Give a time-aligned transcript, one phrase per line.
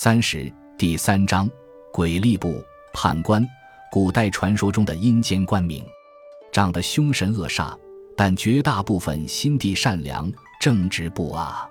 [0.00, 0.48] 三十
[0.78, 1.50] 第三章，
[1.92, 3.44] 鬼吏部判官，
[3.90, 5.84] 古代传说中的阴间官名，
[6.52, 7.76] 长得凶神恶煞，
[8.16, 11.68] 但绝大部分心地善良、正直不阿。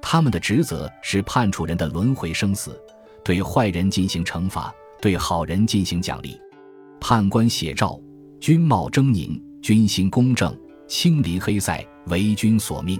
[0.00, 2.82] 他们的职责是判处人的轮回生死，
[3.22, 6.40] 对坏人进行惩罚，对好人进行奖励。
[6.98, 8.00] 判官写照：
[8.40, 12.98] 军帽狰狞，军心公正，清离黑塞，为君所命。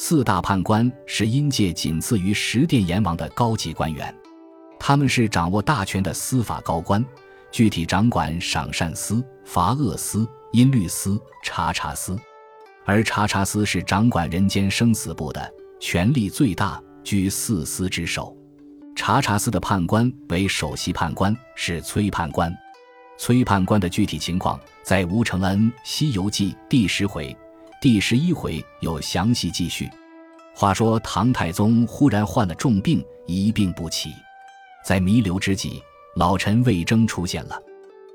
[0.00, 4.14] 四大判官是阴界仅次于十殿阎王的高级官员，
[4.78, 7.04] 他们是掌握大权的司法高官，
[7.50, 12.16] 具体掌管赏善司、罚恶司、音律司、查查司，
[12.84, 18.32] 而查查司是掌管人间生死簿的，权力最大，居四司之首。
[18.94, 22.54] 查查司的判官为首席判官，是崔判官。
[23.18, 27.36] 崔判官的具体情况在吴承恩《西游记》第十回。
[27.80, 29.88] 第十一回有详细记叙。
[30.52, 34.10] 话说唐太宗忽然患了重病，一病不起。
[34.84, 35.80] 在弥留之际，
[36.16, 37.56] 老臣魏征出现了。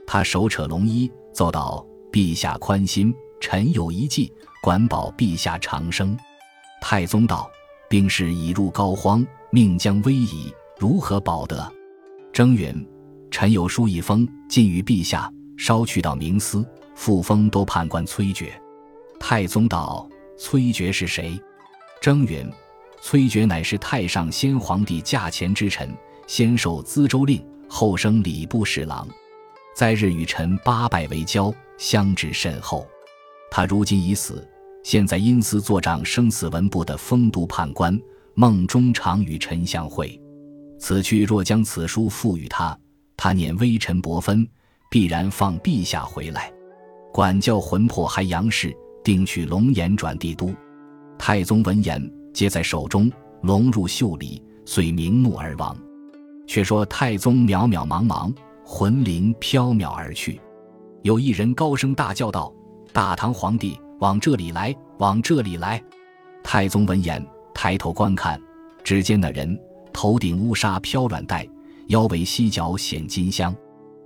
[0.06, 4.30] 他手扯龙衣，奏道：“陛下宽心，臣有一计，
[4.62, 6.18] 管保陛下长生。”
[6.82, 7.50] 太宗道
[7.90, 11.72] ：“兵士已入膏肓，命将危矣，如何保得？”
[12.34, 12.86] 征允
[13.32, 18.52] ：“臣有书一封，进于陛下，稍去到冥司，复封都判官崔珏。”
[19.26, 20.06] 太宗道
[20.38, 21.40] ：“崔珏是谁？”
[22.02, 22.46] 征允
[23.02, 25.90] ：“崔珏乃是太上先皇帝驾前之臣，
[26.28, 29.08] 先受资州令，后升礼部侍郎，
[29.74, 32.86] 在日与臣八拜为交，相知甚厚。
[33.50, 34.46] 他如今已死，
[34.84, 37.98] 现在因司作掌生死文部的丰都判官，
[38.34, 40.20] 梦中常与臣相会。
[40.78, 42.78] 此去若将此书付与他，
[43.16, 44.46] 他念微臣薄分，
[44.92, 46.52] 必然放陛下回来，
[47.14, 50.54] 管教魂魄还阳世。”定取龙颜转帝都，
[51.18, 52.02] 太宗闻言
[52.34, 55.78] 接在手中，龙入袖里，遂瞑目而亡。
[56.48, 60.40] 却说太宗渺渺茫茫，魂灵飘渺而去。
[61.02, 62.54] 有一人高声大叫道
[62.94, 65.82] ：“大唐皇帝，往这里来，往这里来！”
[66.44, 68.40] 太宗闻言抬头观看，
[68.84, 69.58] 只见那人
[69.92, 71.48] 头顶乌纱飘软带，
[71.88, 73.54] 腰围犀角显金香，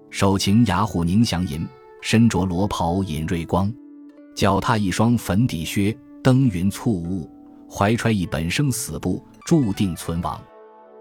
[0.09, 1.67] 手擎牙虎凝祥银，
[2.01, 3.71] 身着罗袍引瑞光。
[4.37, 7.27] 脚踏一双粉底靴，登云簇雾，
[7.67, 10.39] 怀揣一本生死簿，注定存亡。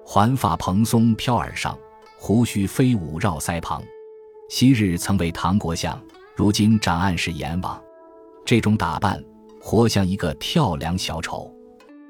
[0.07, 1.79] 环发蓬松飘耳上，
[2.19, 3.83] 胡须飞舞绕腮旁。
[4.49, 6.03] 昔日曾为唐国相，
[6.35, 7.79] 如今掌案是阎王。
[8.43, 9.23] 这种打扮，
[9.61, 11.55] 活像一个跳梁小丑。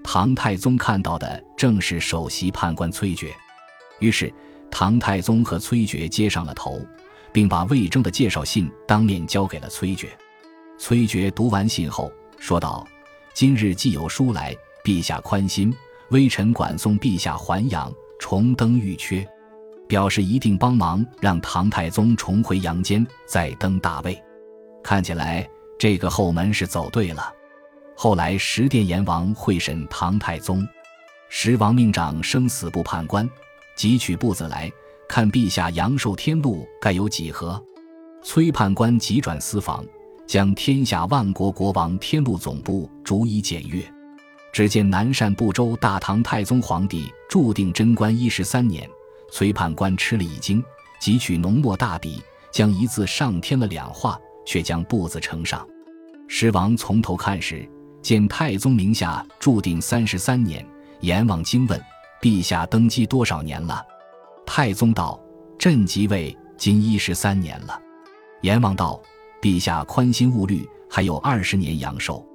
[0.05, 3.33] 唐太宗看到的正是首席判官崔珏，
[3.99, 4.33] 于是
[4.71, 6.81] 唐太宗和崔珏接上了头，
[7.33, 10.07] 并把魏征的介绍信当面交给了崔珏。
[10.79, 12.87] 崔珏读完信后说道
[13.33, 14.55] ：“今日既有书来，
[14.85, 15.75] 陛下宽心，
[16.11, 19.27] 微臣管送陛下还阳，重登玉阙，
[19.89, 24.23] 表示一定帮忙，让唐太宗重回阳间，再登大位。
[24.83, 25.49] 看起来
[25.79, 27.33] 这个后门是走对了。”
[27.99, 30.69] 后来十殿阎王会审唐太宗，
[31.31, 33.29] 十王命长生死簿判官，
[33.75, 34.71] 即取簿子来
[35.09, 37.61] 看陛下阳寿天禄该有几何。
[38.23, 39.83] 崔判官急转私房。
[40.27, 43.83] 将天下万国国王天禄总部逐一检阅，
[44.53, 48.89] 只见南赡部洲大唐太宗皇帝注定贞观一十三年。
[49.31, 50.63] 崔判官吃了一惊，
[51.01, 52.23] 汲取浓墨大笔，
[52.53, 55.67] 将一字上添了两画，却将簿子呈上。
[56.29, 57.69] 狮王从头看时，
[58.03, 60.67] 见太宗名下注定三十三年。
[61.01, 61.81] 阎王惊问
[62.23, 63.85] ：“陛下登基多少年了？”
[64.47, 65.21] 太宗道
[65.59, 67.81] ：“朕即位今一十三年了。”
[68.43, 69.01] 阎王道。
[69.47, 72.27] 陛下宽心勿虑，还有二十年阳寿。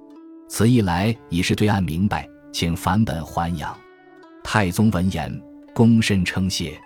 [0.48, 3.78] 此一来已是对岸明白，请返本还阳。
[4.42, 5.30] 太宗闻言，
[5.76, 6.80] 躬身称谢。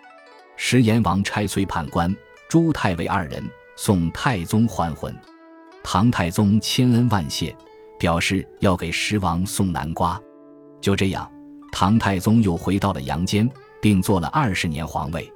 [0.57, 2.11] 石阎王差崔判官、
[2.49, 5.15] 朱太尉二人送太宗还魂。
[5.83, 7.55] 唐太宗千恩万谢，
[7.99, 10.19] 表示要给十王送南瓜。
[10.81, 11.31] 就这样，
[11.71, 13.47] 唐太宗又回到了阳间，
[13.79, 15.31] 并做了二十年皇位。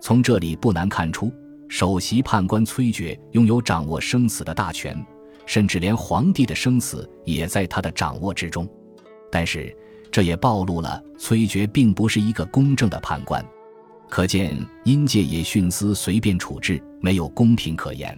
[0.00, 1.32] 从这里不难看出。
[1.68, 4.96] 首席判官崔珏拥有掌握生死的大权，
[5.46, 8.68] 甚至连皇帝的生死也在他的掌握之中。
[9.30, 9.74] 但是，
[10.10, 13.44] 这也暴露了崔珏并不是一个公正的判官。
[14.08, 18.16] 可见，阴界也徇私随便处置，没有公平可言。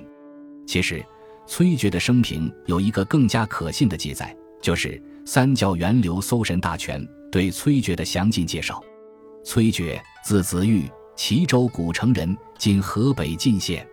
[0.66, 1.02] 其实，
[1.46, 7.02] 崔珏的生平有一个更加可信的记载，就是三教源流搜神大全
[7.32, 8.82] 对崔珏的详尽介绍。
[9.44, 10.84] 崔珏，字子玉。
[11.18, 13.86] 齐州古城人，今河北晋县。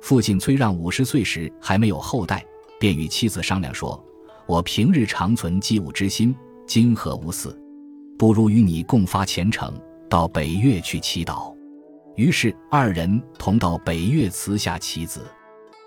[0.00, 2.44] 父亲崔让五十岁时还没有后代，
[2.78, 4.02] 便与妻子商量说
[4.46, 6.34] ：“我平日常存祭物之心，
[6.66, 7.54] 今何无嗣？
[8.16, 9.76] 不如与你共发前程，
[10.08, 11.54] 到北岳去祈祷。
[12.16, 15.26] 于是二人同到北岳祠下祈子。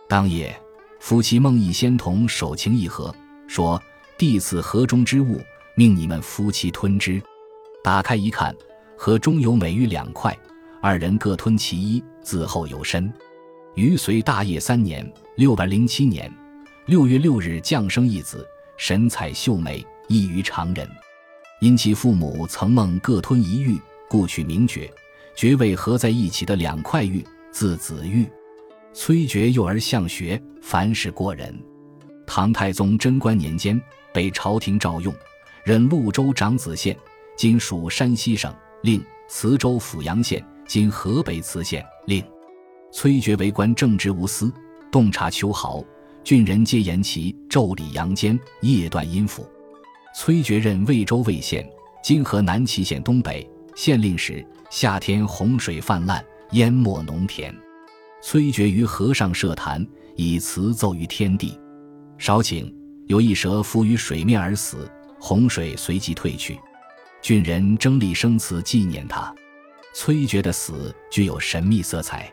[0.08, 0.54] 当夜，
[1.00, 3.14] 夫妻孟义仙童手擎一盒，
[3.48, 3.82] 说
[4.18, 5.40] ：“弟子河中之物，
[5.76, 7.22] 命你们夫妻吞之。”
[7.84, 8.56] 打开一看，
[8.98, 10.38] 盒中有美玉两块，
[10.82, 13.12] 二人各吞其一，自后有身。
[13.76, 16.32] 于隋大业三年（六百零七年）
[16.88, 18.46] 六月六日，降生一子，
[18.78, 20.88] 神采秀美，异于常人。
[21.62, 23.80] 因其父母曾梦各吞一玉，
[24.10, 24.92] 故取名爵。
[25.36, 28.30] 爵位合在一起的两块玉，字子玉。
[28.94, 31.58] 崔珏幼而向学，凡事过人。
[32.28, 33.82] 唐太宗贞观年间，
[34.14, 35.14] 被朝廷召用，
[35.64, 36.98] 任潞州长子县
[37.38, 38.54] （今属山西省）
[38.84, 42.24] 令，磁州阜阳县（今河北磁县）令。
[42.92, 44.52] 崔珏为官正直无私，
[44.92, 45.84] 洞察秋毫，
[46.24, 49.46] 郡人皆言其昼理阳间，夜断阴府。
[50.16, 51.68] 崔珏任魏州魏县
[52.04, 54.46] （今河南淇县东北）县令时。
[54.70, 57.54] 夏天洪水泛滥，淹没农田。
[58.22, 61.60] 崔珏于河上设坛，以词奏于天地。
[62.18, 62.74] 少顷，
[63.08, 64.90] 有一蛇浮于水面而死，
[65.20, 66.58] 洪水随即退去。
[67.22, 69.36] 郡人争立生祠纪念他。
[69.94, 72.32] 崔珏的死具有神秘色彩。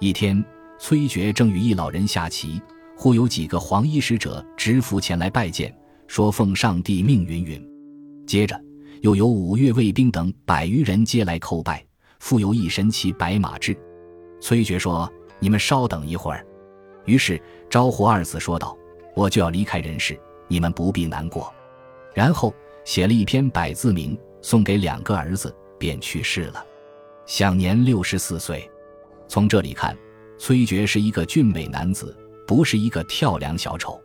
[0.00, 0.44] 一天，
[0.78, 2.60] 崔珏正与一老人下棋，
[2.96, 5.74] 忽有几个黄衣使者执符前来拜见，
[6.06, 7.64] 说奉上帝命云云。
[8.26, 8.60] 接着。
[9.00, 11.86] 又有五岳卫兵等百余人皆来叩拜，
[12.18, 13.72] 复有一神骑白马至。
[14.40, 15.08] 崔珏说
[15.38, 16.44] ：“你们稍等一会儿。”
[17.06, 17.40] 于是
[17.70, 18.76] 招呼二子说道
[19.14, 20.18] ：“我就要离开人世，
[20.48, 21.54] 你们不必难过。”
[22.12, 22.52] 然后
[22.84, 26.66] 写了一篇百字铭，送给两个儿子，便去世了，
[27.28, 28.68] 享年六十四岁。
[29.28, 29.94] 从这里看，
[30.38, 32.16] 崔珏是一个俊美男子，
[32.46, 34.02] 不是一个跳梁小丑。